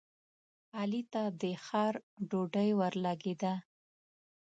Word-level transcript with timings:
علي 0.79 1.01
ته 1.13 1.23
د 1.41 1.43
ښار 1.65 1.93
ډوډۍ 2.29 2.69
ورلګېده. 2.79 3.53